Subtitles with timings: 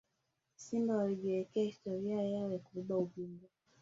[0.55, 3.49] simba walijiwekea historia yao ya kubeba ubingwa